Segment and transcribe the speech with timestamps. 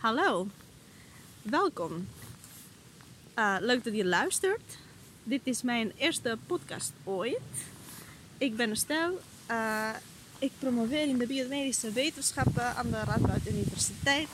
[0.00, 0.46] Hallo,
[1.42, 2.08] welkom.
[3.38, 4.78] Uh, leuk dat je luistert.
[5.22, 7.40] Dit is mijn eerste podcast ooit.
[8.38, 9.18] Ik ben Estelle.
[9.50, 9.90] Uh,
[10.38, 14.28] ik promoveer in de biomedische wetenschappen aan de Radboud Universiteit.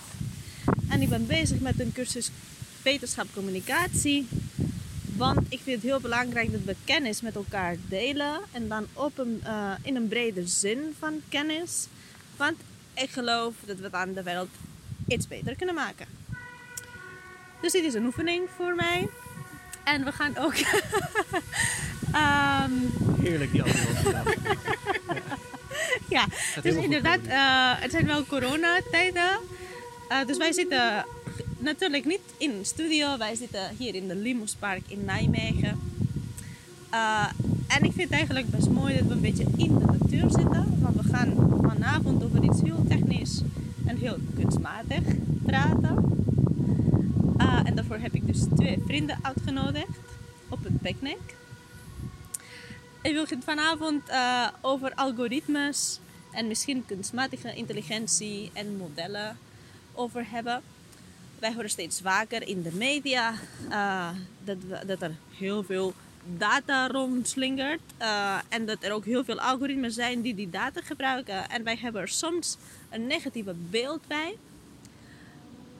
[0.88, 2.30] En ik ben bezig met een cursus
[2.82, 4.28] wetenschap communicatie.
[5.16, 8.40] Want ik vind het heel belangrijk dat we kennis met elkaar delen.
[8.52, 11.86] En dan op een, uh, in een brede zin van kennis.
[12.36, 12.56] Want
[12.94, 14.48] ik geloof dat we het aan de wereld
[15.06, 16.06] iets beter kunnen maken.
[17.60, 19.08] Dus dit is een oefening voor mij.
[19.84, 20.54] En we gaan ook.
[22.14, 22.92] um...
[23.22, 23.86] Heerlijk die andere
[26.08, 26.26] ja,
[26.62, 29.38] dus inderdaad, uh, het zijn wel coronatijden.
[30.08, 31.04] Uh, dus wij zitten
[31.58, 33.18] natuurlijk niet in een studio.
[33.18, 35.80] Wij zitten hier in de Limuspark in Nijmegen.
[36.94, 37.26] Uh,
[37.66, 40.78] en ik vind het eigenlijk best mooi dat we een beetje in de natuur zitten.
[40.80, 43.15] Want we gaan vanavond over iets heel technisch
[44.06, 45.02] heel kunstmatig
[45.42, 45.94] praten.
[47.40, 49.98] Uh, en daarvoor heb ik dus twee vrienden uitgenodigd
[50.48, 51.34] op een picknick.
[53.02, 56.00] Ik wil het vanavond uh, over algoritmes
[56.32, 59.38] en misschien kunstmatige intelligentie en modellen
[59.94, 60.62] over hebben.
[61.38, 63.34] Wij horen steeds vaker in de media
[63.68, 64.08] uh,
[64.86, 65.94] dat, er heel veel
[66.36, 67.80] data rondslingert.
[68.00, 71.48] Uh, en dat er ook heel veel algoritmes zijn die die data gebruiken.
[71.48, 72.56] En wij hebben er soms
[72.90, 74.36] een negatieve beeld bij.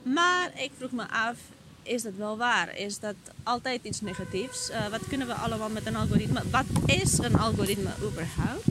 [0.02, 1.36] Maar ik vroeg me af,
[1.82, 2.76] is dat wel waar?
[2.76, 4.70] Is dat altijd iets negatiefs?
[4.70, 6.42] Uh, wat kunnen we allemaal met een algoritme?
[6.50, 8.68] Wat is een algoritme überhaupt?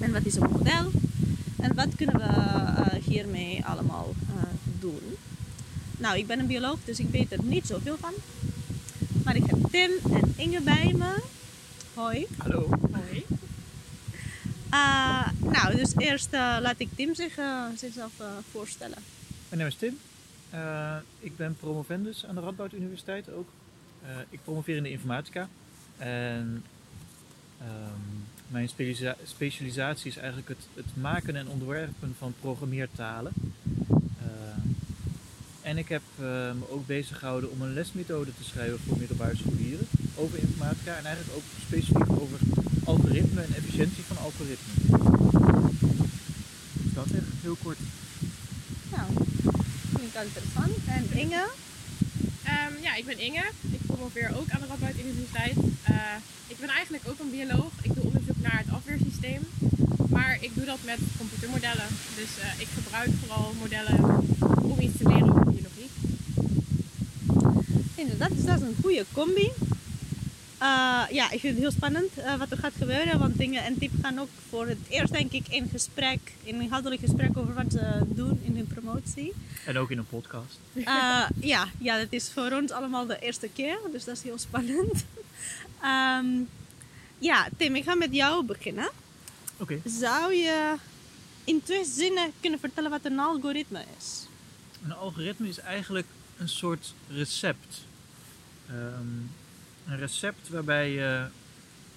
[0.00, 0.90] En wat is een model?
[1.56, 4.42] En wat kunnen we uh, hiermee allemaal uh,
[4.80, 5.16] doen?
[5.98, 8.12] Nou, ik ben een bioloog, dus ik weet er niet zoveel van.
[9.24, 11.22] Maar ik heb Tim en Inge bij me.
[11.94, 12.26] Hoi.
[12.36, 12.68] Hallo.
[12.92, 13.24] Hoi.
[14.72, 18.12] Uh, nou, dus eerst uh, laat ik Tim zich, uh, zichzelf
[18.50, 18.98] voorstellen.
[19.48, 19.98] Mijn naam is Tim.
[21.20, 23.48] ik ben promovendus aan de Radboud Universiteit ook.
[24.28, 25.48] ik promoveer in de informatica.
[25.98, 26.64] En
[27.60, 33.32] um, mijn specialisa specialisatie is eigenlijk het, het, maken en ontwerpen van programmeertalen.
[35.62, 39.86] En ik heb me ook bezig gehouden om een lesmethode te schrijven voor middelbare scholieren
[40.14, 42.38] over informatica en eigenlijk ook specifiek over
[42.88, 44.74] algoritme en efficiëntie van algoritmen.
[46.72, 47.78] Dus dat echt heel kort.
[48.94, 49.06] Nou,
[49.96, 50.74] vind ik interessant.
[50.86, 51.44] En Inge?
[52.54, 53.44] Um, ja, ik ben Inge.
[53.70, 55.56] Ik promoveer ook aan de Radboud Universiteit.
[55.90, 56.16] Uh,
[56.46, 57.72] ik ben eigenlijk ook een bioloog.
[57.82, 59.42] Ik doe onderzoek naar het afweersysteem.
[60.08, 61.88] Maar ik doe dat met computermodellen.
[62.16, 63.98] Dus uh, ik gebruik vooral modellen
[64.72, 65.90] om iets te leren over biologie.
[67.94, 69.50] Inderdaad, dus dat is een goede combi.
[70.62, 73.18] Uh, ja, ik vind het heel spannend uh, wat er gaat gebeuren.
[73.18, 76.60] Want dingen en Tip gaan ook voor het eerst, denk ik, in gesprek, in een
[76.60, 79.32] inhoudelijk gesprek over wat ze doen in hun promotie.
[79.66, 80.58] En ook in een podcast.
[80.72, 80.84] Uh,
[81.40, 85.04] ja, ja, dat is voor ons allemaal de eerste keer, dus dat is heel spannend.
[85.84, 86.48] um,
[87.28, 88.90] ja, Tim, ik ga met jou beginnen.
[89.56, 89.72] Oké.
[89.78, 89.92] Okay.
[89.92, 90.74] Zou je
[91.44, 94.26] in twee zinnen kunnen vertellen wat een algoritme is?
[94.84, 96.06] Een algoritme is eigenlijk
[96.38, 97.86] een soort recept.
[98.70, 99.30] Um,
[99.88, 101.26] een recept waarbij je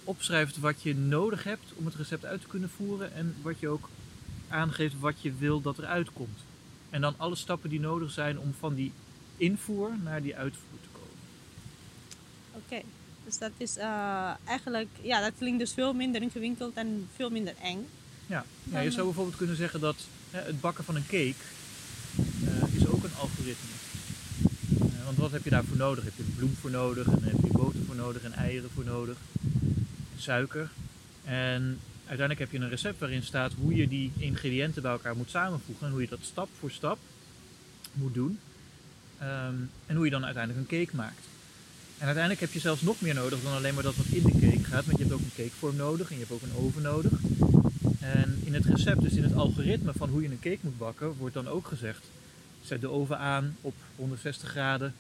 [0.04, 3.68] opschrijft wat je nodig hebt om het recept uit te kunnen voeren en wat je
[3.68, 3.90] ook
[4.48, 6.40] aangeeft wat je wil dat eruit komt.
[6.90, 8.92] En dan alle stappen die nodig zijn om van die
[9.38, 11.18] invoer naar die uitvoer te komen.
[12.52, 12.84] Oké, okay.
[13.26, 17.54] dus dat is uh, eigenlijk, ja, dat klinkt dus veel minder ingewikkeld en veel minder
[17.62, 17.88] eng.
[18.28, 19.96] Ja, ja je zou bijvoorbeeld kunnen zeggen dat
[20.30, 21.36] hè, het bakken van een cake
[22.16, 23.70] uh, is ook een algoritme.
[24.74, 26.04] Uh, want wat heb je daarvoor nodig?
[26.04, 29.18] Heb je een bloem voor nodig en heb boter voor nodig en eieren voor nodig,
[30.18, 30.70] suiker.
[31.24, 35.30] En uiteindelijk heb je een recept waarin staat hoe je die ingrediënten bij elkaar moet
[35.30, 36.98] samenvoegen en hoe je dat stap voor stap
[37.94, 38.40] moet doen.
[39.22, 41.26] Um, en hoe je dan uiteindelijk een cake maakt.
[41.98, 44.40] En uiteindelijk heb je zelfs nog meer nodig dan alleen maar dat wat in de
[44.40, 46.82] cake gaat, want je hebt ook een cakevorm nodig en je hebt ook een oven
[46.82, 47.12] nodig.
[48.00, 51.14] En in het recept, dus in het algoritme van hoe je een cake moet bakken,
[51.18, 52.04] wordt dan ook gezegd:
[52.62, 54.94] zet de oven aan op 160 graden,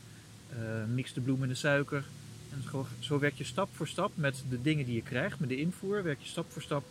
[0.53, 0.57] uh,
[0.93, 2.03] mix de bloem en de suiker.
[2.51, 5.49] En zo, zo werk je stap voor stap met de dingen die je krijgt, met
[5.49, 6.83] de invoer, werk je stap voor stap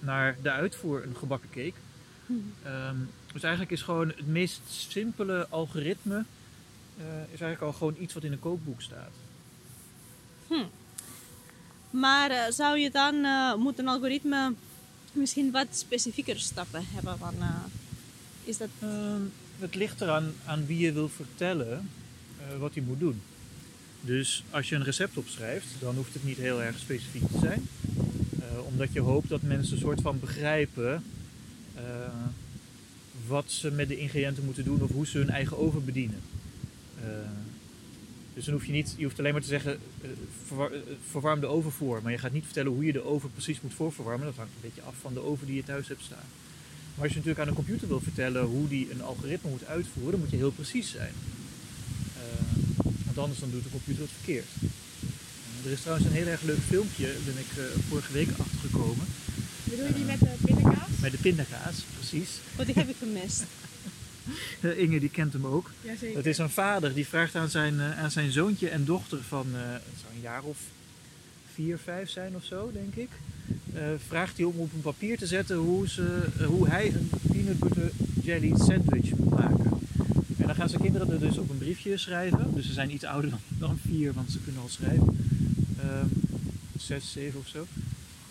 [0.00, 1.72] naar de uitvoer, een gebakken cake.
[2.30, 6.24] Um, dus eigenlijk is gewoon het meest simpele algoritme
[6.98, 9.10] uh, is eigenlijk al gewoon iets wat in een kookboek staat.
[10.46, 10.64] Hm.
[11.90, 14.54] Maar uh, zou je dan uh, moet een algoritme
[15.12, 17.18] misschien wat specifiekere stappen hebben?
[17.18, 17.34] Van,
[18.44, 18.68] is dat...
[18.82, 21.90] Um, het ligt eraan aan wie je wil vertellen
[22.58, 23.22] wat hij moet doen.
[24.00, 27.68] Dus als je een recept opschrijft, dan hoeft het niet heel erg specifiek te zijn.
[28.38, 31.04] Uh, omdat je hoopt dat mensen een soort van begrijpen
[31.76, 31.82] uh,
[33.26, 36.20] wat ze met de ingrediënten moeten doen of hoe ze hun eigen oven bedienen.
[37.00, 37.08] Eh,
[38.34, 40.08] dus dan hoef je niet, je hoeft alleen maar te zeggen, eh,
[40.46, 40.80] verwar- eh,
[41.10, 42.00] verwarm de oven voor.
[42.02, 44.26] Maar je gaat niet vertellen hoe je de oven precies moet voorverwarmen.
[44.26, 46.28] Dat hangt een beetje af van de oven die je thuis hebt staan.
[46.94, 50.10] Maar als je natuurlijk aan een computer wil vertellen hoe die een algoritme moet uitvoeren,
[50.10, 51.12] dan moet je heel precies zijn.
[53.18, 54.46] Eh, want anders dan doet de computer het verkeerd.
[54.60, 58.28] Eh, er is trouwens een heel erg leuk filmpje, daar ben ik eh, vorige week
[58.38, 59.06] achtergekomen.
[59.64, 60.88] Bedoel je die met de pindakaas?
[61.00, 62.30] Bij de pindakaas, precies.
[62.56, 63.44] Wat die heb ik gemist.
[64.60, 65.70] Eh, Inge die kent hem ook.
[65.82, 66.16] Jazeker.
[66.16, 69.46] Het is een vader die vraagt aan zijn, eh, aan zijn zoontje en dochter van
[69.54, 70.58] eh, het zou een jaar of
[71.54, 73.10] vier, vijf zijn of zo, denk ik.
[73.74, 77.10] Eh, vraagt hij om op een papier te zetten hoe, ze, eh, hoe hij een
[77.32, 77.90] peanut butter
[78.22, 79.77] jelly sandwich moet maken.
[80.48, 82.54] Dan gaan zijn kinderen er dus op een briefje schrijven.
[82.54, 85.16] Dus ze zijn iets ouder dan, dan vier, want ze kunnen al schrijven.
[85.80, 86.06] Ehm,
[86.78, 87.66] zes, zeven of zo.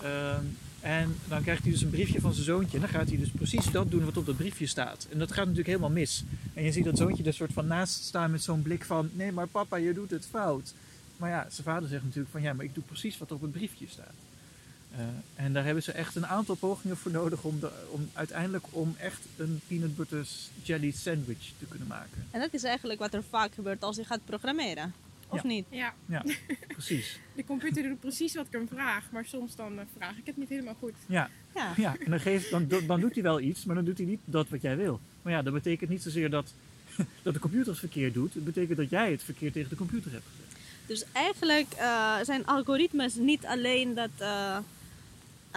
[0.02, 0.44] Ehm,
[0.80, 2.78] en dan krijgt hij dus een briefje van zijn zoontje.
[2.78, 5.08] En dan gaat hij dus precies dat doen wat op dat briefje staat.
[5.12, 6.24] En dat gaat natuurlijk helemaal mis.
[6.54, 9.10] En je ziet dat zoontje er soort van naast staan met zo'n blik van...
[9.14, 10.74] Nee, maar papa, je doet het fout.
[11.18, 12.42] Maar ja, zijn vader zegt natuurlijk van...
[12.42, 14.14] Ja, maar ik doe precies wat er op het briefje staat.
[14.96, 15.00] Eh,
[15.36, 17.44] en daar hebben ze echt een aantal pogingen voor nodig...
[17.44, 20.28] Om, de, om uiteindelijk om echt een peanut butter
[20.64, 22.26] jelly sandwich te kunnen maken.
[22.32, 24.94] En dat is eigenlijk wat er vaak gebeurt als je gaat programmeren.
[25.30, 25.48] Of Ja.
[25.48, 25.66] niet?
[25.70, 26.24] Ja, Ja,
[26.68, 27.20] precies.
[27.36, 30.38] de computer doet precies wat ik hem vraag, maar soms dan eh, vraag ik het
[30.38, 30.94] niet helemaal goed.
[31.06, 31.74] Ja, Ja.
[31.78, 31.96] ja.
[32.06, 34.50] en dan, geeft, dan, dan doet hij wel iets, maar dan doet hij niet dat
[34.50, 35.00] wat jij wil.
[35.22, 36.54] Maar ja, dat betekent niet zozeer dat,
[37.24, 38.34] dat de computer het verkeerd doet.
[38.34, 40.46] Het betekent dat jij het verkeerd tegen de computer hebt gezegd.
[40.86, 44.58] Dus eigenlijk eh, zijn algoritmes niet alleen dat, eh,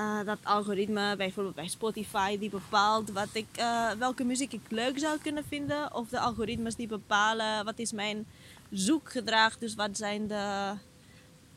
[0.00, 4.98] eh, dat algoritme, bijvoorbeeld bij Spotify, die bepaalt wat ik, eh, welke muziek ik leuk
[4.98, 5.94] zou kunnen vinden.
[5.94, 8.26] Of de algoritmes die bepalen wat is mijn
[8.70, 10.72] zoekgedrag, dus wat zijn de,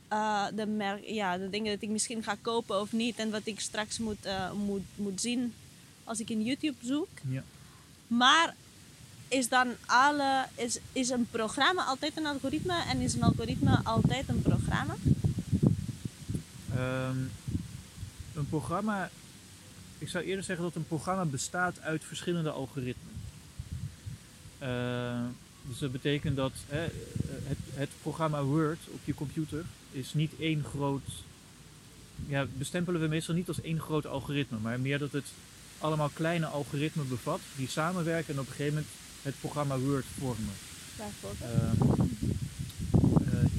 [0.08, 3.16] eh, de, merk, ja, de dingen dat ik misschien ga kopen of niet.
[3.16, 4.28] En wat ik straks moet,
[4.66, 5.54] moet, moet zien
[6.04, 7.08] als ik in YouTube zoek.
[7.30, 7.44] Ja.
[8.08, 8.56] Maar
[9.28, 14.30] is dan alle, is, is een programma altijd een algoritme en is een algoritme altijd
[14.30, 14.96] een programma?
[16.76, 17.18] Ehm,
[18.36, 19.10] een programma,
[19.98, 23.14] ik zou eerder zeggen dat een programma bestaat uit verschillende algoritmen.
[24.58, 25.22] Eh,
[25.68, 26.82] dus dat betekent dat hè,
[27.44, 31.10] het, het programma Word op je computer is niet één groot.
[32.28, 35.26] Ja, bestempelen we meestal niet als één groot algoritme, maar meer dat het
[35.80, 38.92] allemaal kleine algoritmen bevat die samenwerken en op een gegeven moment
[39.22, 40.54] het programma Word vormen.
[40.98, 41.52] Bijvoorbeeld.
[41.52, 42.23] Eh,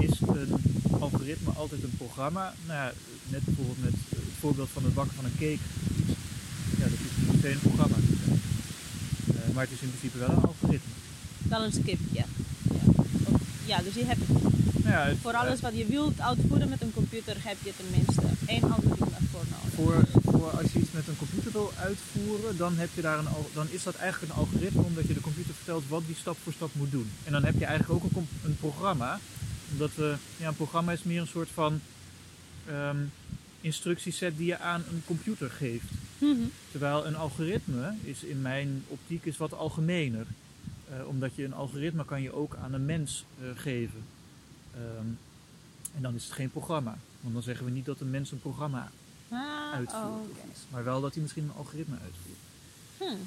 [0.04, 0.52] is een
[1.00, 2.54] algoritme altijd een programma?
[2.66, 2.92] Nou ja,
[3.28, 5.64] net bijvoorbeeld met het voorbeeld van het bakken van een cake.
[6.78, 7.96] Ja, dat is niet meteen een programma.
[7.96, 10.94] Eh, maar het is in principe wel een algoritme.
[11.38, 12.24] Wel een script, ja.
[12.74, 12.82] Ja,
[13.66, 14.28] ja dus je hebt
[14.84, 18.62] Nou ja, voor alles wat je wilt uitvoeren met een computer heb je tenminste één
[18.62, 19.74] algoritme voor nodig.
[19.74, 19.96] voor,
[20.32, 23.66] voor als je iets met een computer wil uitvoeren, dan, heb je daar een, dan
[23.70, 26.70] is dat eigenlijk een algoritme omdat je de computer vertelt wat die stap voor stap
[26.74, 27.10] moet doen.
[27.24, 29.20] En dan heb je eigenlijk ook een, een programma.
[29.74, 31.80] Omdat we, ja, een programma is meer een soort van
[32.66, 32.96] ehm,
[33.60, 35.84] instructieset die je aan een computer geeft.
[36.18, 36.34] Mhm.
[36.70, 40.26] Terwijl een algoritme is in mijn optiek is wat algemener.
[40.90, 44.02] Eh, omdat je een algoritme kan je ook aan een mens eh, geven.
[44.74, 45.06] Ehm,
[45.96, 46.98] en dan is het geen programma.
[47.20, 48.90] Want dan zeggen we niet dat een mens een programma
[49.28, 50.04] Ah, uitvoert.
[50.04, 50.20] oh.
[50.70, 52.38] Maar wel dat hij misschien een algoritme uitvoert.
[52.98, 53.24] Hm.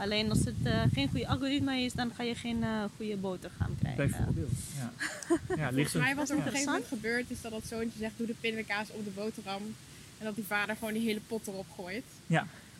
[0.00, 3.76] Alleen als het eh, geen goede algoritme is, dan ga je geen eh, goede boterham
[3.78, 4.08] krijgen.
[4.08, 4.50] Bijvoorbeeld.
[4.76, 4.92] Ja.
[5.56, 6.50] Ja, ligt Volgens mij wat er op een interessant.
[6.50, 9.62] gegeven moment gebeurt, is dat dat zoontje zegt, doe de pindakaas op de boterham.
[10.18, 12.04] En dat die vader gewoon die hele pot erop gooit.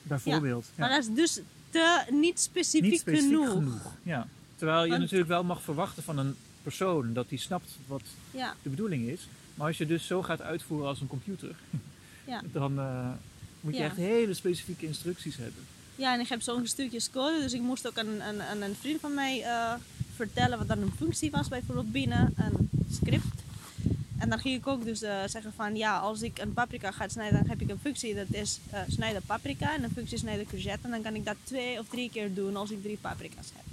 [0.02, 0.64] bijvoorbeeld.
[0.66, 0.72] Ja.
[0.76, 3.50] Maar dat is dus te niet specifiek, Niet specifiek genoeg.
[3.52, 3.92] genoeg.
[4.02, 4.26] Ja.
[4.56, 8.54] Terwijl je Want- natuurlijk wel mag verwachten van een persoon dat hij snapt wat Ja,
[8.62, 9.28] de bedoeling is.
[9.54, 11.54] Maar als je dus zo gaat uitvoeren als een computer,
[12.26, 12.42] Ja.
[12.52, 13.08] dan eh,
[13.60, 13.86] moet je Ja.
[13.86, 15.64] echt hele specifieke instructies hebben.
[16.00, 18.74] Ja, en ik heb zo'n stukjes code, dus ik moest ook aan, aan, aan een
[18.74, 19.74] vriend van mij eh,
[20.14, 23.42] vertellen wat dan een functie was, bijvoorbeeld binnen een script.
[24.18, 27.08] En dan ging ik ook dus eh, zeggen van ja, als ik een paprika ga
[27.08, 30.46] snijden, dan heb ik een functie dat is eh, snijden paprika en een functie snijden
[30.46, 30.84] courgette.
[30.84, 33.64] En dan kan ik dat twee of drie keer doen als ik drie paprika's heb.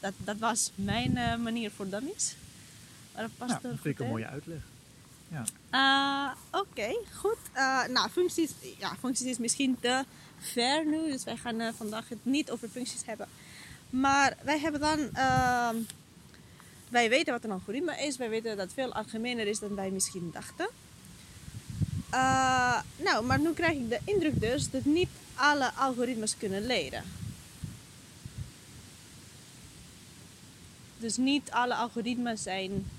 [0.00, 2.36] Dat, dat was mijn manier voor dummies.
[3.14, 4.60] Maar dat past Ja, er dat vind ik een mooie uitleg.
[5.74, 7.38] Uh, Oké, goed.
[7.54, 10.04] Uh, nou, functies, ja, functies is misschien te
[10.38, 13.28] ver nu, dus wij gaan eh, vandaag het niet over functies hebben.
[13.90, 15.76] Maar wij hebben dan, ehm,
[16.88, 19.90] wij weten wat een algoritme is, wij weten dat het veel algemener is dan wij
[19.90, 20.68] misschien dachten.
[22.14, 27.02] Uh, nou, maar nu krijg ik de indruk dus dat niet alle algoritmes kunnen leren.
[30.98, 32.90] Dus niet alle algoritmes zijn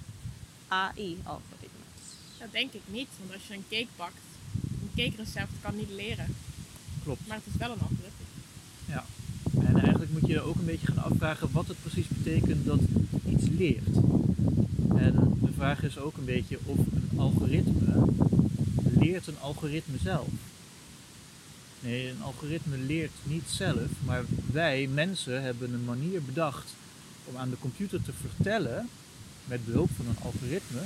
[0.68, 2.02] AI-algoritmes.
[2.40, 4.14] Dat denk ik niet, want als je een cake bakt,
[4.82, 6.36] een cake recept kan niet leren.
[7.08, 7.28] Klopt.
[7.28, 8.26] Maar het is wel een algoritme.
[9.60, 12.66] En En eigenlijk moet je je ook een beetje gaan afvragen wat het precies betekent
[12.66, 12.80] dat
[13.30, 13.96] iets leert.
[14.96, 18.06] En de vraag is ook een beetje of een algoritme
[19.00, 20.28] leert een algoritme zelf.
[21.80, 26.74] Nee, een algoritme leert niet zelf, maar wij mensen hebben een manier bedacht
[27.26, 28.90] om aan de computer te vertellen,
[29.46, 30.82] met behulp van een algoritme,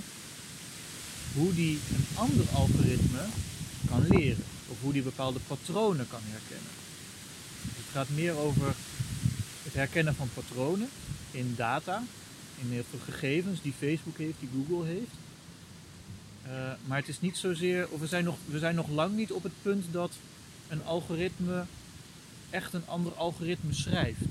[1.33, 3.25] hoe die een ander algoritme
[3.89, 4.43] kan leren.
[4.71, 6.71] Of hoe die bepaalde patronen kan herkennen.
[7.63, 8.75] Dus het gaat meer over
[9.63, 10.89] het herkennen van patronen
[11.31, 12.03] in data,
[12.61, 15.11] in heel veel gegevens die Facebook heeft, die Google heeft.
[16.47, 19.31] Uh, maar het is niet zozeer, of we zijn, nog, we zijn nog lang niet
[19.31, 20.11] op het punt dat
[20.67, 21.65] een algoritme
[22.49, 24.25] echt een ander algoritme schrijft.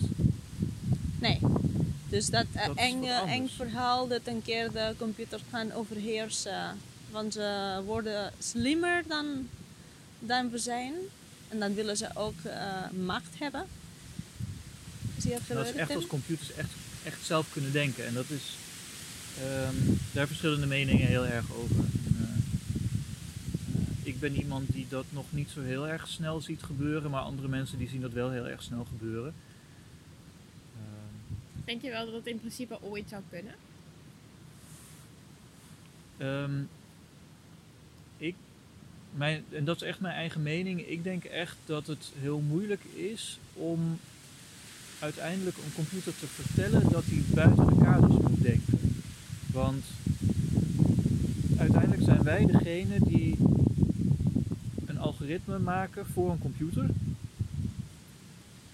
[1.18, 1.38] Nee.
[2.08, 6.78] Dus dat, uh, Dat eng, eh, eng verhaal dat een keer de computer gaan overheersen.
[7.10, 9.48] Want ze worden slimmer dan,
[10.20, 10.94] dan we zijn.
[11.48, 13.66] En dan willen ze ook eh, macht hebben.
[15.18, 16.70] Zie je Dat is echt als computers echt,
[17.04, 18.06] echt zelf kunnen denken.
[18.06, 18.56] En dat is,
[19.42, 19.74] ehm,
[20.12, 21.76] daar verschillende meningen heel erg over.
[21.76, 26.62] En, eh, eh, ik ben iemand die dat nog niet zo heel erg snel ziet
[26.62, 29.34] gebeuren, maar andere mensen die zien dat wel heel erg snel gebeuren.
[30.76, 31.34] Ehm,
[31.64, 33.54] Denk je wel dat het in principe ooit zou kunnen?
[36.16, 36.62] Ehm,
[38.16, 38.34] ik,
[39.14, 40.80] mijn, en dat is echt mijn eigen mening.
[40.88, 43.98] Ik denk echt dat het heel moeilijk is om
[44.98, 49.02] uiteindelijk een computer te vertellen dat hij buiten de kaders moet denken.
[49.52, 49.84] Want
[51.58, 53.36] uiteindelijk zijn wij degene die
[54.86, 56.86] een algoritme maken voor een computer.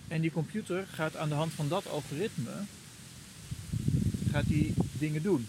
[0.09, 2.51] En die computer gaat aan de hand van dat algoritme
[4.31, 5.47] gaat die dingen doen.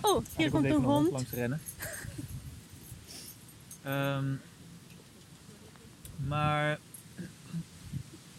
[0.00, 1.10] Oh, hier er komt een hond.
[1.10, 1.60] langs rennen.
[3.84, 4.24] Ehm,
[6.26, 6.78] maar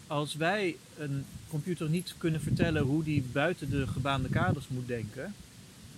[0.06, 5.34] als wij een computer niet kunnen vertellen hoe die buiten de gebaande kaders moet denken,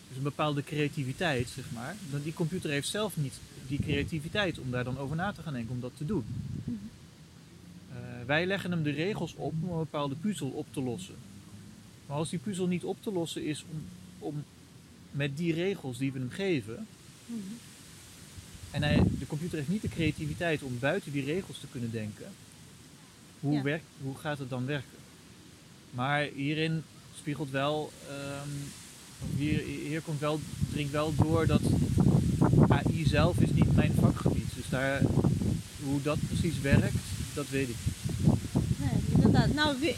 [0.09, 3.35] dus een bepaalde creativiteit, zeg maar, dan die computer heeft zelf niet
[3.67, 6.25] die creativiteit om daar dan over na te gaan denken, om dat te doen.
[7.93, 11.15] Eh, wij leggen hem de regels op om een bepaalde puzzel op te lossen.
[12.07, 13.83] Maar als die puzzel niet op te lossen is om,
[14.19, 14.45] om
[15.11, 16.87] met die regels die we hem geven,
[17.29, 17.41] Mhm.
[18.71, 22.27] En hij, de computer heeft niet de creativiteit om buiten die regels te kunnen denken,
[23.41, 23.63] hoe, Ja.
[23.63, 24.97] werkt, hoe gaat het dan werken?
[25.91, 26.83] Maar hierin
[27.19, 28.49] spiegelt wel, ehm,
[29.37, 29.59] hier,
[29.89, 30.41] hier komt wel,
[30.73, 31.61] dringt wel door dat
[32.69, 34.55] AI zelf is niet mijn vakgebied.
[34.57, 35.01] Dus daar,
[35.85, 36.95] hoe dat precies werkt,
[37.35, 37.77] dat weet ik.
[37.85, 38.37] niet.
[38.79, 39.55] Nee, inderdaad.
[39.55, 39.95] Nou, we-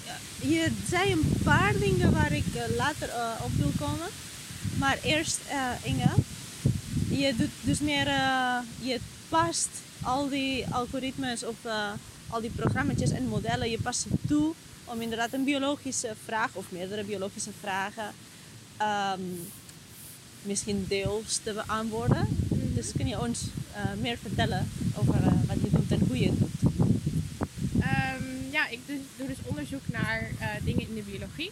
[0.49, 4.07] je zei een paar dingen waar ik eh, later eh, op wil komen.
[4.79, 6.11] Maar eerst, eh, Inge,
[7.21, 9.69] je doet dus meer, eh, je past
[10.03, 11.91] al die algoritmes of eh,
[12.29, 16.65] al die programma's en modellen, je past ze toe om inderdaad een biologische vraag of
[16.69, 18.13] meerdere biologische vragen
[18.77, 19.21] ehm,
[20.43, 22.29] misschien deels te beantwoorden.
[22.75, 23.41] Dus kun je ons
[23.73, 26.73] eh, meer vertellen over wat je doet en hoe je het doet?
[27.81, 30.31] Ehm, ja, ik dus, doe dus onderzoek naar
[30.65, 31.51] dingen in de biologie.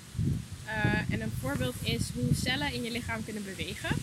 [1.08, 3.96] En een voorbeeld is hoe cellen in je lichaam kunnen bewegen.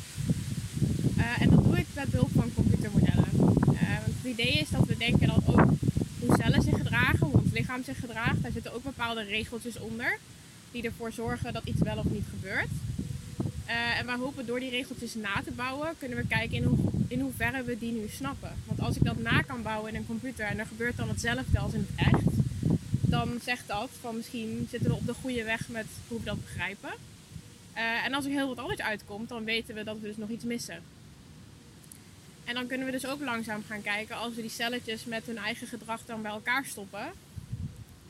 [1.25, 3.29] Eh, en dat doe ik met behulp van computermodellen.
[3.67, 5.67] Eh, het idee is dat we denken dat ook
[6.19, 10.17] hoe cellen zich gedragen, hoe ons lichaam zich gedraagt, daar zitten ook bepaalde regeltjes onder.
[10.71, 12.69] Die ervoor zorgen dat iets wel of niet gebeurt.
[13.65, 16.77] Eh, en wij hopen door die regeltjes na te bouwen, kunnen we kijken in, hoe,
[17.07, 18.51] in hoeverre we die nu snappen.
[18.65, 21.59] Want als ik dat na kan bouwen in een computer en er gebeurt dan hetzelfde
[21.59, 22.23] als in het echt,
[23.01, 26.41] dan zegt dat van misschien zitten we op de goede weg met hoe we dat
[26.41, 26.89] begrijpen.
[28.03, 30.43] En als er heel wat anders uitkomt, dan weten we dat we dus nog iets
[30.43, 30.79] missen.
[32.45, 35.37] En dan kunnen we dus ook langzaam gaan kijken, als we die celletjes met hun
[35.37, 37.11] eigen gedrag dan bij elkaar stoppen,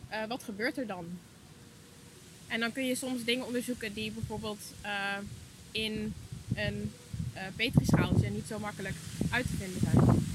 [0.08, 1.06] eh, wat gebeurt er dan?
[2.48, 5.18] En dan kun je soms dingen onderzoeken die bijvoorbeeld eh,
[5.72, 6.14] in
[6.56, 6.92] een
[7.34, 8.96] eh petrischaaltje niet zo makkelijk
[9.30, 10.26] uit te vinden zijn.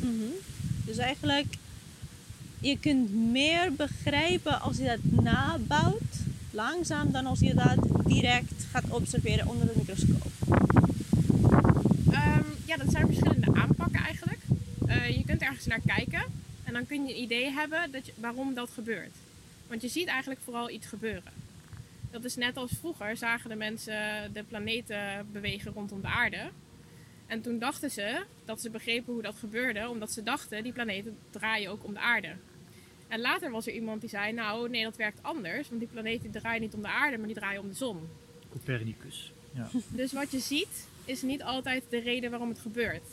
[0.00, 0.30] Mhm.
[0.84, 1.54] Dus eigenlijk,
[2.60, 6.16] je kunt meer begrijpen als je dat nabouwt,
[6.50, 10.23] langzaam, dan als je dat direct gaat observeren onder de microscoop.
[12.74, 14.38] Ja, dat zijn verschillende aanpakken eigenlijk.
[14.86, 16.24] Eh, je kunt ergens naar kijken
[16.64, 19.14] en dan kun je een idee hebben dat je, waarom dat gebeurt.
[19.66, 21.32] Want je ziet eigenlijk vooral iets gebeuren.
[22.10, 26.50] Dat is net als vroeger zagen de mensen de planeten bewegen rondom de aarde.
[27.26, 31.16] En toen dachten ze dat ze begrepen hoe dat gebeurde, omdat ze dachten die planeten
[31.30, 32.32] draaien ook om de aarde.
[33.08, 36.30] En later was er iemand die zei, nou nee, dat werkt anders, want die planeten
[36.30, 38.08] draaien niet om de aarde, maar die draaien om de zon.
[38.50, 39.32] Copernicus.
[39.52, 39.68] Ja.
[39.88, 43.08] Dus wat je ziet is niet altijd de reden waarom het gebeurt.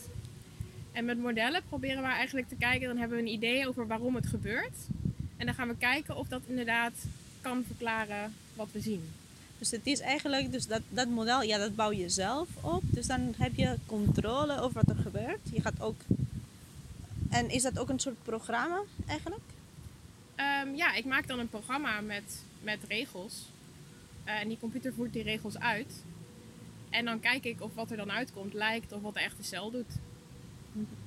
[0.91, 4.15] En met modellen proberen we eigenlijk te kijken, dan hebben we een idee over waarom
[4.15, 4.77] het gebeurt.
[5.37, 6.93] En dan gaan we kijken of dat inderdaad
[7.41, 9.09] kan verklaren wat we zien.
[9.57, 12.83] Dus het is eigenlijk, dus dat, dat model, ja, dat bouw je zelf op.
[12.85, 15.39] Dus dan heb je controle over wat er gebeurt.
[15.53, 16.01] Je gaat ook.
[17.29, 19.43] En is dat ook een soort programma eigenlijk?
[20.35, 23.45] Ehm, ja, ik maak dan een programma met, met regels.
[24.23, 26.03] Eh, en die computer voert die regels uit.
[26.91, 29.71] En dan kijk ik of wat er dan uitkomt lijkt of wat de echte cel
[29.71, 29.91] doet.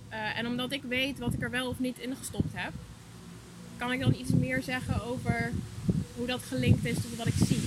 [0.08, 2.72] Eh, en omdat ik weet wat ik er wel of niet in gestopt heb,
[3.76, 5.52] kan ik dan iets meer zeggen over
[6.16, 7.62] hoe dat gelinkt is tot wat ik zie.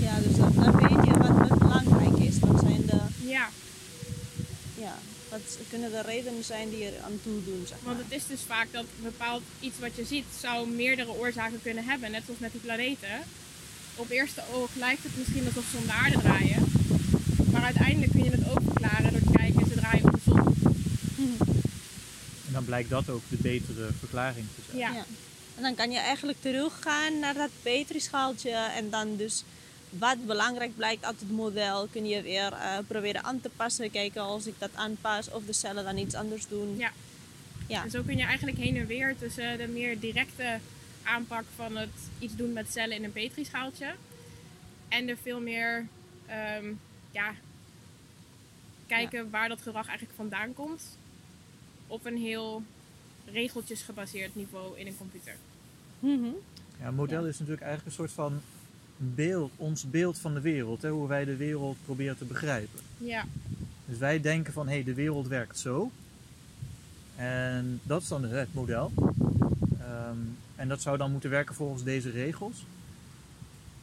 [0.00, 2.38] Ja, dus dan, dan weet je wat, wat belangrijk is.
[2.38, 3.48] Wat zijn de, Ja,
[4.74, 4.94] ja,
[5.30, 7.94] wat kunnen de redenen zijn die er aan toe doen, zeg maar.
[7.94, 11.84] want het is dus vaak dat bepaald iets wat je ziet zou meerdere oorzaken kunnen
[11.84, 12.10] hebben.
[12.10, 13.20] Net zoals met die planeten.
[13.96, 16.71] Op eerste oog lijkt het misschien alsof ze om de aarde draaien.
[17.52, 20.38] Maar uiteindelijk kun je het ook verklaren door te kijken, ze draaien om de zon.
[22.46, 24.78] En dan blijkt dat ook de betere verklaring te zijn.
[24.78, 24.92] Ja.
[24.92, 25.04] Ja.
[25.56, 29.44] En dan kan je eigenlijk teruggaan naar dat Petri-schaaltje en dan dus
[29.88, 33.90] wat belangrijk blijkt uit het model kun je weer eh, proberen aan te passen.
[33.90, 36.76] Kijken als ik dat aanpas of de cellen dan iets anders doen.
[36.76, 36.92] Ja.
[37.66, 37.82] Ja.
[37.84, 40.58] En zo kun je eigenlijk heen en weer tussen de meer directe
[41.02, 43.94] aanpak van het iets doen met cellen in een petrischaaltje
[44.88, 45.86] en de veel meer
[46.26, 46.72] ehm,
[47.12, 47.34] ja,
[48.86, 50.82] kijken waar dat gedrag eigenlijk vandaan komt
[51.86, 52.62] op een heel
[53.32, 55.34] regeltjes gebaseerd niveau in een computer.
[56.00, 56.30] Mhm.
[56.80, 58.40] Ja, een model is natuurlijk eigenlijk een soort van
[58.96, 60.82] beeld, ons beeld van de wereld.
[60.82, 62.80] Hè, hoe wij de wereld proberen te begrijpen.
[62.98, 63.24] Ja,
[63.84, 65.90] Dus wij denken van, hé, hey, de wereld werkt zo.
[67.16, 68.92] En dat is dan het model.
[69.80, 70.16] Ehm,
[70.56, 72.64] en dat zou dan moeten werken volgens deze regels.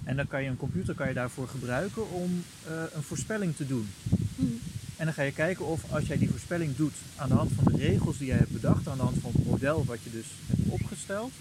[0.09, 3.67] En dan kan je een computer kan je daarvoor gebruiken om eh, een voorspelling te
[3.67, 3.89] doen.
[4.35, 4.51] Mhm.
[4.97, 7.73] En dan ga je kijken of als jij die voorspelling doet aan de hand van
[7.73, 10.25] de regels die jij hebt bedacht, aan de hand van het model wat je dus
[10.47, 11.31] hebt opgesteld,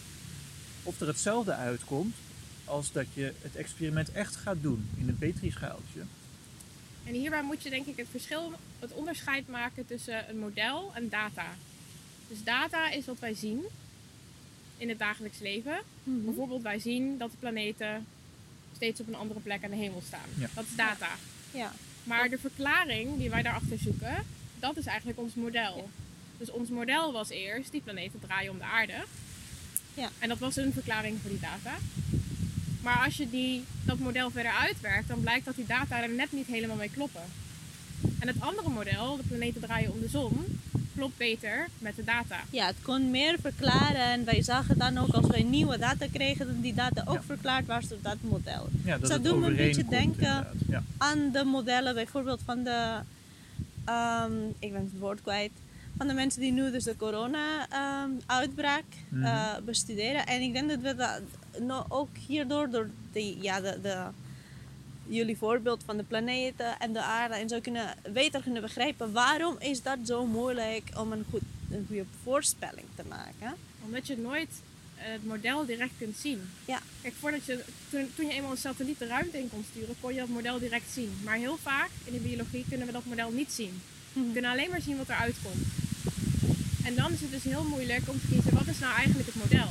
[0.83, 2.15] of er hetzelfde uitkomt
[2.65, 6.01] als dat je het experiment echt gaat doen in een petrischaaltje.
[7.05, 11.09] en hierbij moet je denk ik het verschil, het onderscheid maken tussen een model en
[11.09, 11.47] data.
[12.29, 13.63] Dus data is wat wij zien
[14.77, 15.79] in het dagelijks leven.
[16.05, 16.25] Mhm.
[16.25, 18.07] Bijvoorbeeld wij zien dat de planeten
[18.75, 20.29] steeds op een andere plek aan de hemel staan.
[20.35, 20.49] Ja.
[20.55, 21.09] Dat is data.
[21.51, 21.73] Ja.
[22.05, 24.25] Maar de verklaring die wij daarachter zoeken,
[24.59, 25.91] dat is eigenlijk ons model.
[26.39, 29.05] Dus ons model was eerst, die planeten draaien om de aarde.
[29.95, 30.11] Ja.
[30.19, 31.77] En dat was een verklaring voor die data.
[32.83, 36.33] Maar als je die, dat model verder uitwerkt, dan blijkt dat die data er net
[36.33, 37.23] niet helemaal mee kloppen.
[38.19, 40.61] En het andere model, de planeten draaien om de zon,
[40.99, 42.37] klopt beter met de data.
[42.51, 46.47] ja, het kon meer verklaren en wij zagen dan ook als wij nieuwe data kregen,
[46.47, 47.23] dat die data ook Ja.
[47.23, 48.69] verklaard was door dat model.
[48.85, 50.47] Ja, dat Dus het dat doet me een beetje denken.
[50.69, 50.83] Ja.
[50.99, 52.95] aan de modellen, bijvoorbeeld van de,
[53.85, 55.51] ehm, ik ben het woord kwijt,
[55.97, 59.65] van de mensen die nu dus de corona-uitbraak Mhm.
[59.65, 60.27] bestuderen.
[60.27, 61.21] En ik denk dat we dat
[61.63, 63.97] nou ook hierdoor, door die, ja, de, de,
[65.09, 69.57] jullie voorbeeld van de planeten en de aarde en zo kunnen beter kunnen begrijpen waarom
[69.59, 71.41] is dat zo moeilijk om een, goed,
[71.71, 73.57] een goede voorspelling te maken.
[73.85, 74.49] Omdat je nooit
[74.97, 76.41] eh, het model direct kunt zien.
[76.65, 76.79] Ja.
[77.03, 80.13] Kijk, voordat je, toen, toen je eenmaal een satelliet de ruimte in kon sturen, kon
[80.15, 81.13] je dat model direct zien.
[81.25, 83.81] Maar heel vaak in de biologie kunnen we dat model niet zien.
[84.13, 84.33] We Mhm.
[84.33, 85.67] kunnen alleen maar zien wat eruit komt.
[86.85, 89.43] En dan is het dus heel moeilijk om te kiezen wat is nou eigenlijk het
[89.43, 89.69] model.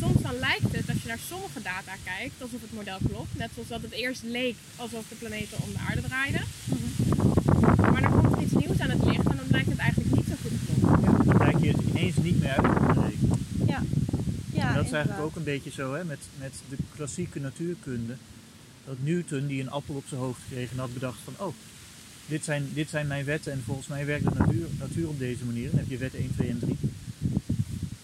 [0.00, 3.36] Soms dan lijkt het, als je naar sommige data kijkt, alsof het model klopt.
[3.36, 6.42] Net zoals dat het eerst leek alsof de planeten om de aarde draaiden.
[7.92, 10.26] Maar dan komt er iets nieuws aan het licht en dan blijkt het eigenlijk niet
[10.26, 11.26] zo goed te kloppen.
[11.26, 13.14] Dan lijkt je het ineens niet meer uit.
[13.66, 13.82] Ja.
[14.52, 18.16] Ja, en dat is eigenlijk ook een beetje zo hè, met, met de klassieke natuurkunde.
[18.84, 21.34] Dat Newton, die een appel op zijn hoofd kreeg en had bedacht van...
[21.46, 21.54] Oh,
[22.26, 25.44] dit zijn, dit zijn mijn wetten en volgens mij werkt de natuur, natuur op deze
[25.44, 25.70] manier.
[25.70, 26.78] Dan heb je wet 1, 2 en 3.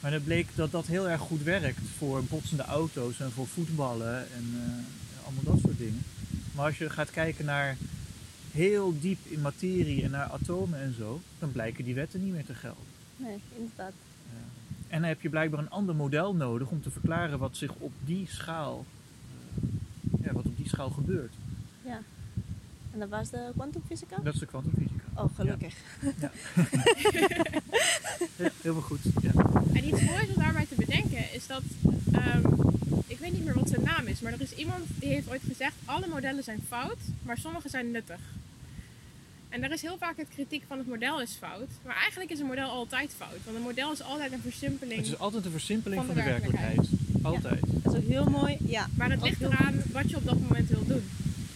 [0.04, 4.18] Maar het bleek dat dat heel erg goed werkt voor botsende auto's en voor voetballen
[4.18, 6.02] en eh, allemaal dat soort dingen.
[6.54, 7.76] Maar als je gaat kijken naar
[8.52, 12.44] heel diep in materie en naar atomen en zo, dan blijken die wetten niet meer
[12.44, 12.84] te gelden.
[13.16, 13.92] Nee, inderdaad.
[14.88, 17.92] En dan heb je blijkbaar een ander model nodig om te verklaren wat zich op
[18.04, 18.84] die schaal,
[19.54, 21.34] eh, ja, wat op die schaal gebeurt.
[21.84, 22.00] Ja.
[22.92, 24.16] En dat was de kwantumfysica?
[24.22, 24.93] Dat is de kwantumfysica.
[25.16, 25.74] Oh, gelukkig.
[26.20, 26.30] Ja,
[28.62, 29.00] heel goed.
[29.22, 29.30] Ja.
[29.74, 31.62] En iets moois om daarbij te bedenken is dat,
[32.12, 32.42] ehm,
[33.06, 35.42] ik weet niet meer wat zijn naam is, maar er is iemand die heeft ooit
[35.48, 38.20] gezegd, alle modellen zijn fout, maar sommige zijn nuttig.
[39.48, 42.38] En er is heel vaak het kritiek van het model is fout, maar eigenlijk is
[42.38, 44.96] een model altijd fout, want een model is altijd een versimpeling.
[44.96, 46.88] Het is altijd een versimpeling Van van de de, werkelijkheid.
[47.22, 47.60] Altijd.
[47.66, 48.56] Dat is ook heel mooi.
[48.66, 48.88] Ja.
[48.96, 51.02] Maar het ligt eraan wat je op dat moment wil doen.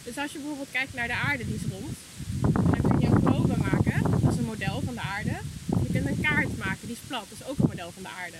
[0.04, 1.96] Dus als je bijvoorbeeld kijkt naar de aarde, die is rond.
[2.40, 5.36] Dan kun je een globe maken, dat is een model van de aarde.
[5.82, 8.08] Je kunt een kaart maken, die is plat, dat is ook een model van de
[8.08, 8.36] aarde.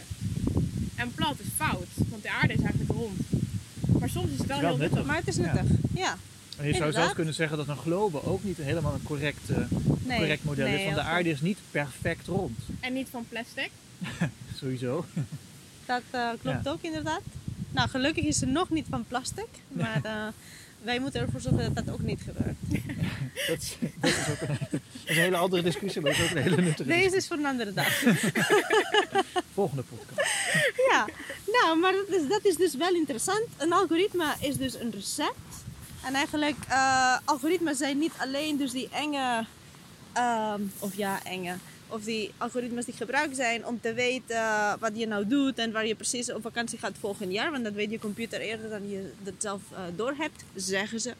[0.94, 3.20] En plat is fout, want de aarde is eigenlijk rond.
[3.98, 4.96] Maar soms is het wel, Wel heel nuttig.
[4.96, 5.06] nuttig.
[5.06, 5.64] Maar het is nuttig.
[5.94, 6.16] Ja.
[6.56, 9.56] En je zou zelfs kunnen zeggen dat een globe ook niet helemaal een correct, eh,
[9.98, 10.84] Nee, correct model nee, is.
[10.84, 12.58] Want de aarde is niet perfect rond.
[12.80, 13.70] En niet van plastic.
[14.54, 15.04] Sowieso.
[15.86, 17.22] Dat eh, klopt ook inderdaad.
[17.70, 19.48] Nou, gelukkig is ze nog niet van plastic.
[19.68, 20.26] Maar eh,
[20.82, 22.56] wij moeten ervoor zorgen dat dat ook niet gebeurt.
[23.48, 24.77] Dat is, dat is ook een,
[25.08, 27.72] is een hele andere discussie, maar ook een hele nuttige Deze is voor een andere
[27.72, 27.88] dag.
[29.54, 30.30] Volgende podcast.
[30.90, 31.06] ja,
[31.46, 33.44] nou, maar dat is, dat is dus wel interessant.
[33.56, 35.64] Een algoritme is dus een recept.
[36.04, 39.44] En eigenlijk, eh algoritmes zijn niet alleen dus die enge,
[40.12, 41.56] ehm, of ja, enge,
[41.88, 45.86] of die algoritmes die gebruikt zijn om te weten wat je nou doet en waar
[45.86, 47.50] je precies op vakantie gaat volgend jaar.
[47.50, 51.14] Want dat weet je computer eerder dan je dat zelf eh doorhebt, zeggen ze.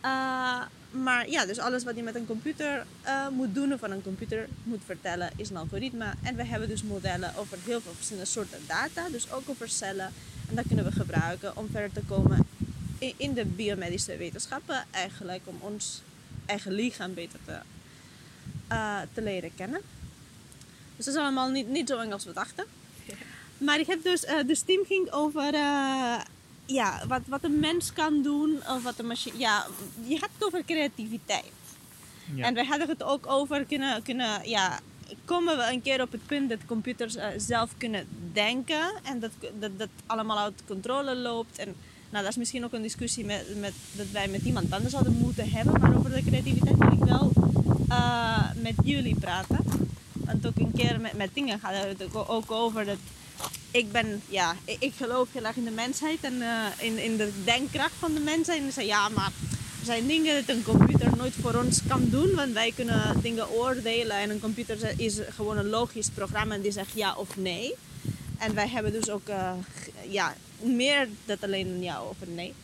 [0.00, 0.62] Eh,
[0.94, 4.02] maar ja, dus alles wat je met een computer eh, moet doen of van een
[4.02, 6.12] computer moet vertellen is een algoritme.
[6.22, 10.12] En we hebben dus modellen over heel veel verschillende soorten data, dus ook over cellen.
[10.48, 12.46] En dat kunnen we gebruiken om verder te komen
[12.98, 16.02] in, in de biomedische wetenschappen, eigenlijk om ons
[16.46, 17.58] eigen lichaam beter te,
[18.68, 19.80] eh, te leren kennen.
[20.96, 22.64] Dus dat is allemaal niet, niet zo eng als we dachten.
[23.58, 25.54] Maar ik heb dus, eh dus team ging over
[26.66, 28.56] ja, wat, wat een mens kan doen.
[28.68, 29.38] Of wat een machine.
[29.38, 29.66] Ja,
[30.06, 31.52] je hebt het over creativiteit.
[32.34, 32.44] Ja.
[32.44, 34.80] En wij hadden het ook over kunnen, kunnen ja,
[35.24, 39.30] komen we een keer op het punt dat computers eh, zelf kunnen denken en dat,
[39.58, 41.58] dat dat allemaal uit controle loopt.
[41.58, 41.74] En
[42.10, 45.12] nou, dat is misschien ook een discussie met, met, dat wij met iemand anders zouden
[45.12, 47.32] moeten hebben, maar over de creativiteit wil ik wel
[47.88, 49.58] eh, met jullie praten.
[50.12, 52.96] Want ook een keer met, met dingen gaat het ook- ook over dat
[53.70, 57.30] ik ben, ja, ik, geloof heel erg in de mensheid en eh, in, in de
[57.44, 58.62] denkkracht van de mensheid.
[58.62, 59.32] En zei, ja, maar
[59.78, 63.50] er zijn dingen dat een computer nooit voor ons kan doen, want wij kunnen dingen
[63.50, 67.74] oordelen en een computer is gewoon een logisch programma en die zegt ja of nee.
[68.38, 69.52] En wij hebben dus ook eh,
[70.08, 72.54] ja, meer dan alleen een ja of een nee.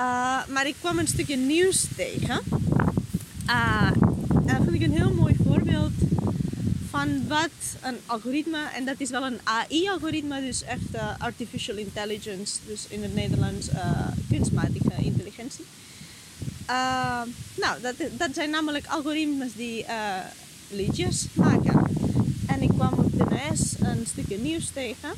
[0.00, 2.40] Uh, maar ik kwam een stukje nieuws tegen.
[3.46, 3.94] En
[4.46, 5.92] dat vind ik een heel mooi voorbeeld
[6.92, 12.58] van wat een algoritme, en dat is wel een AI-algoritme, dus echt uh, artificial intelligence,
[12.66, 15.64] dus in het Nederlands uh, kunstmatige intelligentie.
[16.70, 17.22] Uh,
[17.54, 20.16] nou, dat, dat zijn namelijk algoritmes die uh,
[20.70, 21.86] liedjes maken.
[22.46, 25.10] En ik kwam op de NS een stukje nieuws tegen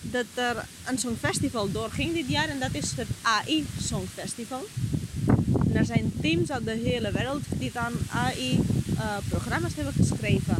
[0.00, 4.64] dat er een songfestival doorging dit jaar en dat is het AI Songfestival.
[5.68, 9.16] En er zijn teams uit de hele wereld die dan AI-programma's uh,
[9.74, 10.56] hebben geschreven.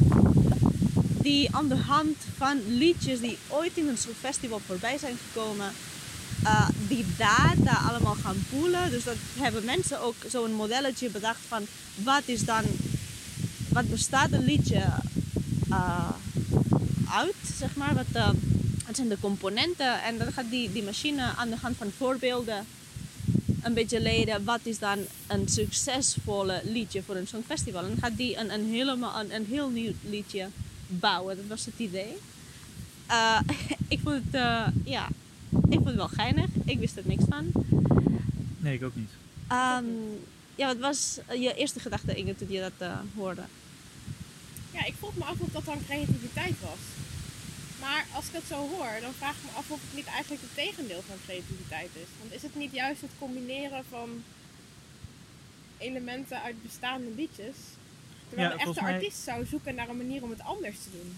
[1.22, 5.72] Die aan de hand van liedjes die ooit in een songfestival voorbij zijn gekomen,
[6.44, 8.90] uh, die data allemaal gaan poelen.
[8.90, 12.62] Dus dat hebben mensen ook zo'n modelletje bedacht van wat is dan,
[13.68, 14.85] wat bestaat een liedje
[15.68, 16.11] uh,
[17.11, 17.94] uit, zeg maar.
[17.94, 18.35] Wat,
[18.87, 20.03] wat zijn de componenten?
[20.03, 22.66] En dan gaat die, die machine aan de hand van voorbeelden
[23.66, 27.83] een beetje leren wat is dan een succesvolle liedje voor een songfestival.
[27.83, 30.48] En dan gaat die een, een, helemaal, een, een heel nieuw liedje
[30.87, 31.37] bouwen.
[31.37, 32.16] Dat was het idee.
[33.11, 33.40] Uh,
[33.94, 35.09] ik vond het, uh, ja,
[35.50, 36.46] ik vond het wel geinig.
[36.64, 37.50] Ik wist er niks van.
[38.59, 39.11] Nee, ik ook niet.
[39.52, 40.18] Um,
[40.55, 43.42] ja, wat was je eerste gedachte, Inge, toen je dat uh, hoorde?
[44.72, 47.06] Ja, ik vroeg me af of dat dan creativiteit was.
[47.87, 50.42] Maar als ik het zo hoor, dan vraag ik me af of het niet eigenlijk
[50.46, 52.11] het tegendeel van creativiteit is.
[52.20, 54.09] Want is het niet juist het combineren van
[55.79, 57.57] elementen uit bestaande liedjes?
[58.29, 60.88] Terwijl Ja, een echte mij- artiest zou zoeken naar een manier om het anders te
[60.92, 61.12] doen.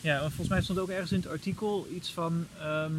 [0.00, 2.46] Ja, want volgens mij stond ook ergens in het artikel iets van.
[2.58, 2.92] ehm,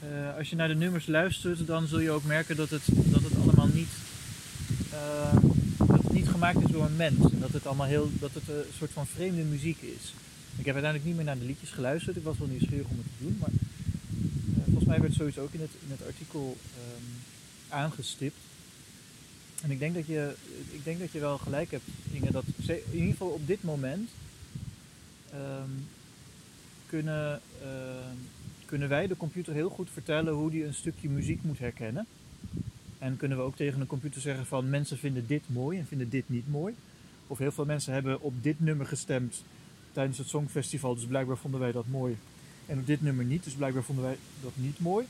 [0.00, 3.22] eh, als je naar de nummers luistert, dan zul je ook merken dat het, dat
[3.22, 3.88] het allemaal niet.
[4.92, 5.36] ehm,
[5.78, 7.18] dat het niet gemaakt is door een mens.
[7.32, 8.10] En dat het allemaal heel.
[8.20, 10.14] dat het een soort van vreemde muziek is.
[10.60, 12.16] Ik heb uiteindelijk niet meer naar de liedjes geluisterd.
[12.16, 13.36] Ik was wel nieuwsgierig om het te doen.
[13.40, 17.04] Maar eh, volgens mij werd zoiets ook in het, in het artikel ehm,
[17.68, 18.36] aangestipt.
[19.62, 20.34] En ik denk, dat je,
[20.70, 24.10] ik denk dat je wel gelijk hebt, Inge, dat in ieder geval op dit moment
[25.30, 25.70] ehm,
[26.86, 28.16] kunnen, ehm,
[28.64, 32.06] kunnen wij de computer heel goed vertellen hoe die een stukje muziek moet herkennen.
[32.98, 36.08] En kunnen we ook tegen een computer zeggen van mensen vinden dit mooi en vinden
[36.08, 36.74] dit niet mooi.
[37.26, 39.42] Of heel veel mensen hebben op dit nummer gestemd
[39.92, 42.16] tijdens het Songfestival, dus blijkbaar vonden wij dat mooi.
[42.66, 45.06] En op dit nummer niet, dus blijkbaar vonden wij dat niet mooi.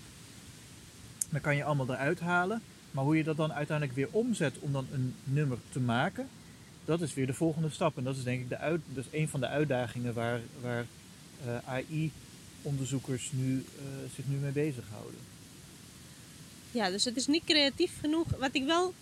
[1.30, 2.62] Dan kan je allemaal eruit halen.
[2.90, 6.28] Maar hoe je dat dan uiteindelijk weer omzet om dan een nummer te maken,
[6.84, 7.96] dat is weer de volgende stap.
[7.96, 10.86] En dat is denk ik de uit, een van de uitdagingen waar, waar
[11.44, 15.20] eh, AI-onderzoekers nu, eh, zich nu mee bezighouden.
[16.70, 18.26] Ja, dus het is niet creatief genoeg.
[18.38, 18.94] Wat ik wel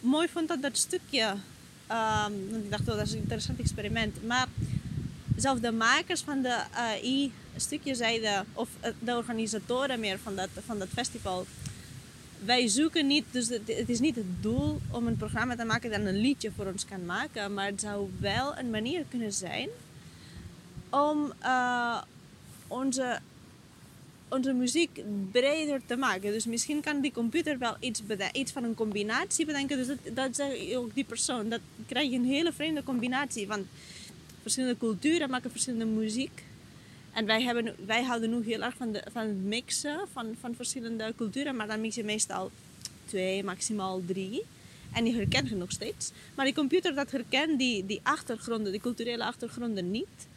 [0.00, 1.34] mooi vond dat dat stukje.
[1.86, 4.26] want ik dacht, oh, dat is een interessant experiment.
[4.26, 4.48] Maar
[5.36, 10.78] zelf de makers van de AI-stukje zeiden, of eh, de organisatoren meer van dat, van
[10.78, 11.46] dat festival.
[12.44, 16.00] Wij zoeken niet, dus het, is niet het doel om een programma te maken dat
[16.00, 19.68] een liedje voor ons kan maken, maar het zou wel een manier kunnen zijn
[20.90, 22.02] om eh,
[22.66, 23.18] onze,
[24.28, 26.32] onze muziek breder te maken.
[26.32, 29.76] Dus misschien kan die computer wel iets, iets van een combinatie bedenken.
[29.76, 31.48] Dus dat, dat zegt ook die persoon.
[31.48, 33.46] Dat krijg je een hele vreemde combinatie.
[33.46, 33.66] Want
[34.46, 36.44] verschillende culturen maken verschillende muziek.
[37.12, 40.54] En wij, hebben, wij houden nu heel erg van, de, van het mixen van, van
[40.54, 41.56] verschillende culturen.
[41.56, 42.50] Maar dan mix je meestal
[43.04, 44.42] twee, maximaal drie.
[44.92, 46.12] En die herkent je nog steeds.
[46.34, 50.28] Maar die computer dat herkent die, die achtergronden, die culturele achtergronden niet.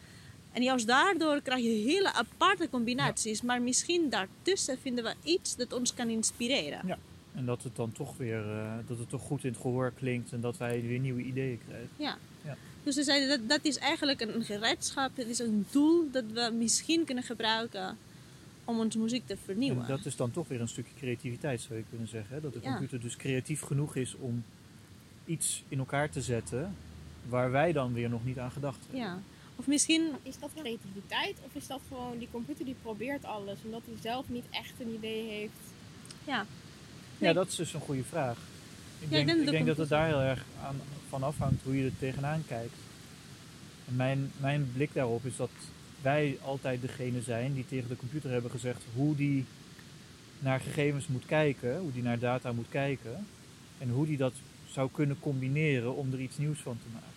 [0.52, 3.42] En juist daardoor krijg je hele aparte combinaties.
[3.42, 6.86] Maar misschien daartussen vinden we iets dat ons kan inspireren.
[6.86, 6.98] Ja.
[7.34, 10.32] En dat het dan toch weer, eh, dat het toch goed in het gehoor klinkt
[10.32, 11.90] en dat wij weer nieuwe ideeën krijgen.
[11.96, 12.16] Ja.
[12.44, 12.56] Ja.
[12.82, 16.50] Dus we zeiden dat dat is eigenlijk een gereedschap, het is een doel dat we
[16.58, 17.98] misschien kunnen gebruiken
[18.64, 19.82] om onze muziek te vernieuwen.
[19.82, 22.34] En dat is dan toch weer een stukje creativiteit, zou je kunnen zeggen.
[22.34, 22.40] Hè?
[22.40, 22.68] Dat de Ja.
[22.70, 24.44] computer dus creatief genoeg is om
[25.26, 26.74] iets in elkaar te zetten
[27.28, 29.00] waar wij dan weer nog niet aan gedacht hebben.
[29.00, 29.20] Ja.
[29.56, 33.80] Of misschien, Is dat creativiteit of is dat gewoon die computer die probeert alles omdat
[33.84, 35.52] hij zelf niet echt een idee heeft?
[36.24, 36.46] ja,
[37.18, 38.38] Ja, dat is dus een goede vraag.
[39.00, 41.62] Ik ik denk, ik dat denk de dat het daar heel erg aan, van afhangt
[41.62, 42.76] hoe je er tegenaan kijkt.
[43.88, 45.50] En mijn, mijn blik daarop is dat
[46.02, 49.44] wij altijd degene zijn die tegen de computer hebben gezegd hoe die
[50.38, 53.26] naar gegevens moet kijken, hoe die naar data moet kijken
[53.78, 54.32] en hoe die dat
[54.70, 57.08] zou kunnen combineren om er iets nieuws van te maken.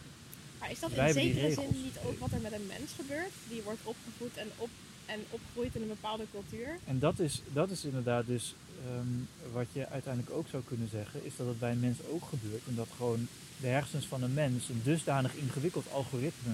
[0.60, 3.32] Maar is dat Wij in zekere zin niet ook wat er met een mens gebeurt?
[3.50, 4.70] Die wordt opgevoed en, op,
[5.06, 6.78] en opgegroeid in een bepaalde cultuur?
[6.86, 8.56] En dat is, dat is inderdaad dus
[8.88, 12.24] ehm, wat je uiteindelijk ook zou kunnen zeggen, is dat het bij een mens ook
[12.30, 12.62] gebeurt.
[12.68, 13.28] En dat gewoon
[13.62, 16.54] de hersens van een mens een dusdanig ingewikkeld algoritme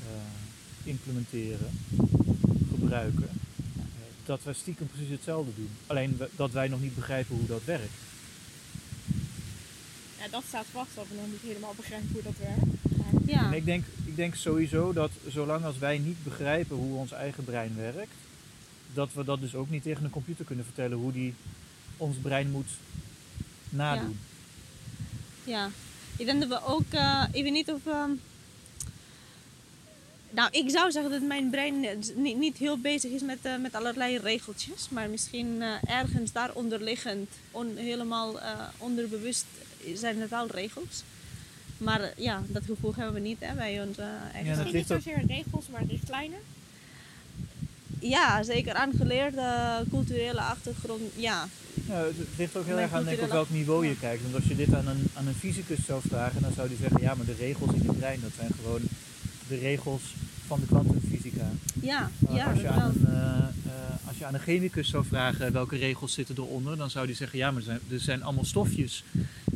[0.00, 0.06] eh,
[0.88, 1.70] implementeren,
[2.70, 3.28] gebruiken,
[4.24, 5.70] dat wij stiekem precies hetzelfde doen.
[5.86, 7.92] Alleen we- dat wij nog niet begrijpen hoe dat werkt.
[10.18, 12.72] Ja, dat staat vast dat we nog niet helemaal begrijpen hoe dat werkt.
[13.26, 13.46] Ja.
[13.46, 17.44] En ik denk, ik denk sowieso dat zolang als wij niet begrijpen hoe ons eigen
[17.44, 18.14] brein werkt,
[18.92, 21.34] dat we dat dus ook niet tegen een computer kunnen vertellen hoe die
[21.96, 22.68] ons brein moet
[23.68, 24.18] nadoen.
[25.44, 25.70] Ja,
[26.16, 27.86] ik denk dat we ook, eh, ik weet niet of.
[27.86, 28.10] ehm,
[30.30, 31.80] nou, ik zou zeggen dat mijn brein
[32.14, 36.82] niet, niet heel bezig is met, eh, met allerlei regeltjes, maar misschien eh, ergens daaronder
[36.82, 37.30] liggend,
[37.74, 38.38] helemaal
[38.78, 39.46] onderbewust
[39.94, 41.02] zijn er wel regels.
[41.78, 44.50] Maar eh, ja, dat gevoel hebben we niet hè, bij onze eigen.
[44.50, 46.38] Ja, dat misschien niet ligt ook- zozeer regels, maar richtlijnen.
[48.00, 51.02] Ja, zeker aangeleerde culturele achtergrond.
[51.16, 51.48] Ja,
[51.88, 53.96] Ja, het ligt ook heel erg aan denk ik, op welk niveau je ja.
[54.00, 54.22] kijkt.
[54.22, 57.00] Want als je dit aan een, aan een fysicus zou vragen, dan zou die zeggen,
[57.00, 58.80] ja, maar de regels in je brein, dat zijn gewoon
[59.48, 60.02] de regels
[60.46, 61.50] van de kwantumfysica.
[61.80, 65.04] ja, Maar ja, als, je aan een, eh, eh, als je aan een chemicus zou
[65.04, 68.22] vragen welke regels zitten eronder, dan zou die zeggen, ja, maar er zijn, er zijn
[68.22, 69.04] allemaal stofjes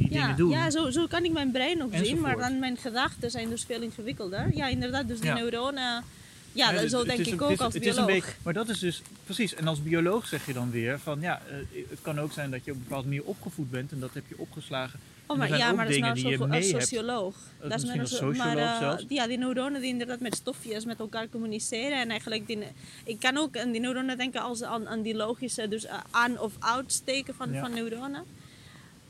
[0.09, 0.51] die Ja, dingen doen.
[0.51, 3.64] ja zo, zo kan ik mijn brein ook zien, maar dan mijn gedachten zijn dus
[3.64, 4.51] veel ingewikkelder.
[4.55, 5.35] Ja, inderdaad, dus die Ja.
[5.35, 6.05] neuronen.
[6.53, 8.25] Ja, zo het denk ik een- ook is- als het is een bioloog.
[8.25, 9.55] beetje- maar dat is dus precies.
[9.55, 11.55] En als bioloog zeg je dan weer van ja, eh,
[11.90, 14.25] het kan ook zijn dat je op een bepaalde manier opgevoed bent en dat heb
[14.29, 15.01] je opgeslagen.
[15.27, 17.35] Oh, maar, ja, maar dat is nou zo als socioloog.
[17.61, 19.05] Dat Dat is als zo- socioloog maar, eh, zelfs.
[19.09, 22.01] Ja, die neuronen die inderdaad met stofjes met elkaar communiceren.
[22.01, 22.59] En eigenlijk, die,
[23.05, 26.38] ik kan ook aan die neuronen denken als aan, aan die logische, dus eh, aan-
[26.40, 27.61] of uitsteken van, Ja.
[27.61, 28.25] van neuronen.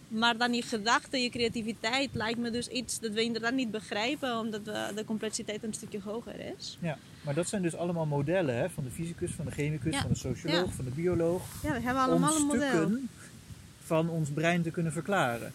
[0.09, 4.39] Maar dan je gedachten, je creativiteit lijkt me dus iets dat we inderdaad niet begrijpen,
[4.39, 6.79] omdat we, de complexiteit een stukje hoger is.
[6.81, 10.01] Ja, maar dat zijn dus allemaal modellen hè, van de fysicus, van de chemicus, Ja.
[10.01, 10.73] van de socioloog, Ja.
[10.73, 11.43] van de bioloog.
[11.63, 12.91] Ja, we hebben allemaal om een model.
[13.85, 15.53] van ons brein te kunnen verklaren.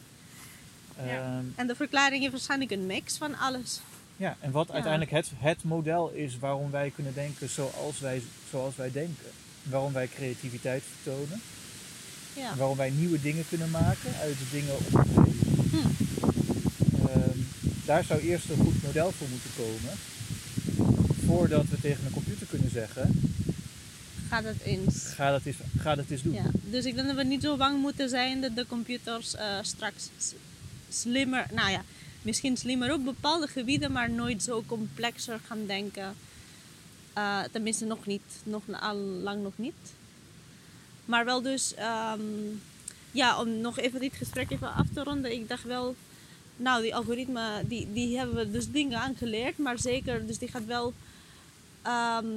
[1.06, 1.38] Ja.
[1.38, 3.82] Ehm, En de verklaring is waarschijnlijk een mix van alles.
[4.18, 8.76] ja, en wat uiteindelijk het, het model is waarom wij kunnen denken zoals wij, zoals
[8.76, 9.26] wij denken.
[9.64, 11.42] Waarom wij creativiteit vertonen.
[12.36, 12.56] Ja.
[12.56, 15.30] Waarom wij nieuwe dingen kunnen maken uit de dingen om ons.
[15.72, 15.78] Hm.
[17.08, 17.38] Ehm,
[17.86, 19.98] daar zou eerst een goed model voor moeten komen.
[21.26, 23.22] Voordat we tegen een computer kunnen zeggen,
[24.28, 25.06] Gaat het eens?
[25.06, 26.34] ga dat eens, ga dat eens doen.
[26.34, 29.58] Ja, dus ik denk dat we niet zo bang moeten zijn dat de computers eh,
[29.62, 30.10] straks
[30.90, 31.84] slimmer, nou ja,
[32.22, 36.16] misschien slimmer op bepaalde gebieden, maar nooit zo complexer gaan denken.
[37.14, 39.74] Eh, tenminste, nog niet, nog al lang nog niet.
[41.06, 42.22] Maar wel dus, ehm,
[43.12, 45.32] ja, om nog even dit gesprek even af te ronden.
[45.32, 45.96] Ik dacht wel,
[46.56, 50.66] nou, die algoritme, die, die hebben we dus dingen aangeleerd, maar zeker, dus die gaat
[50.66, 50.94] wel
[51.82, 52.28] ehm,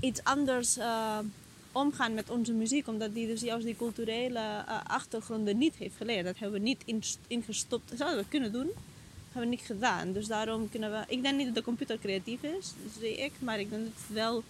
[0.00, 1.18] iets anders eh,
[1.72, 6.24] omgaan met onze muziek, omdat die dus juist die culturele eh, achtergronden niet heeft geleerd.
[6.24, 7.92] Dat hebben we niet in, ingestopt.
[7.96, 8.70] Zouden we kunnen doen,
[9.32, 10.12] hebben we niet gedaan.
[10.12, 11.04] Dus daarom kunnen we...
[11.08, 13.32] Ik denk niet dat de computer creatief is, dat zie ik.
[13.38, 14.42] Maar ik denk dat het wel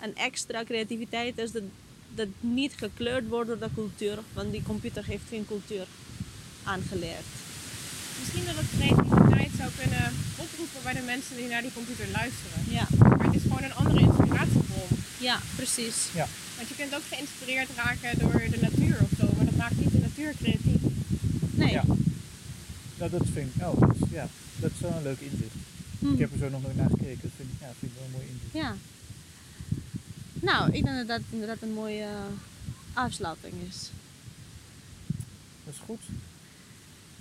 [0.00, 1.62] een extra creativiteit is dat,
[2.14, 4.18] dat niet gekleurd wordt door de cultuur.
[4.32, 5.86] Want die computer heeft geen cultuur
[6.64, 7.26] aangeleerd.
[8.20, 12.60] Misschien dat het creativiteit zou kunnen oproepen bij de mensen die naar die computer luisteren.
[12.78, 14.88] Ja, Maar het is gewoon een andere inspiratiebron.
[15.28, 15.96] ja precies.
[16.56, 19.92] Want je kunt ook geïnspireerd raken door de natuur of zo, maar dat maakt niet
[19.92, 20.80] de natuur creatief.
[21.50, 21.70] Nee.
[21.72, 21.84] Ja.
[22.98, 25.54] Nou, dat vind ik, oh, dat is, ja, dat is wel een leuk inzicht.
[25.98, 26.12] Hm.
[26.12, 27.18] Ik heb er zo nog nooit naar gekeken.
[27.22, 28.52] Dat vind, ik- ja, vind ik wel een mooi inzicht.
[28.64, 28.76] Ja.
[30.46, 32.22] Nou, ik denk dat dat inderdaad een mooie eh,
[32.92, 33.90] afsluiting is.
[35.64, 36.00] Dat is goed.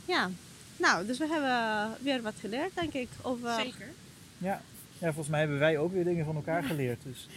[0.06, 0.30] Ja.
[0.78, 3.54] Nou, dus we hebben weer wat geleerd, denk ik, over...
[3.54, 3.88] Zeker.
[4.38, 4.62] Ja.
[4.98, 7.04] ja, volgens mij hebben wij ook weer dingen van elkaar geleerd.
[7.04, 7.28] Dus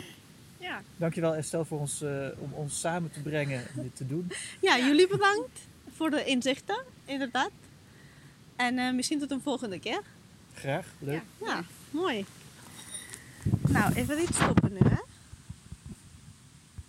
[0.59, 0.83] Ja.
[0.96, 4.33] dankjewel Estelle voor ons, eh, om ons samen te brengen en dit te doen.
[4.61, 5.59] Ja, jullie bedankt
[5.96, 7.51] voor de inzichten, inderdaad.
[8.57, 10.01] En eh, misschien tot een volgende keer.
[10.55, 11.22] Graag, leuk.
[11.40, 11.46] Ja.
[11.46, 12.24] Ja, mooi.
[13.68, 15.08] Nou, even dit stoppen nu, hè.